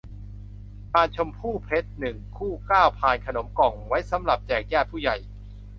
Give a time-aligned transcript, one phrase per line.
[0.91, 5.15] พานชมพู่เพชร หนึ่ง คู่ เก้า พานขนมกล่อง ไว้สำหรับแจกญาติผู้ใหญ่